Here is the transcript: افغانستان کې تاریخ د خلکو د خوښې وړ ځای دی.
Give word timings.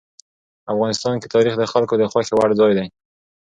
افغانستان 0.73 1.15
کې 1.21 1.27
تاریخ 1.35 1.53
د 1.57 1.63
خلکو 1.73 1.93
د 1.97 2.03
خوښې 2.11 2.33
وړ 2.35 2.49
ځای 2.59 2.71
دی. 2.77 2.87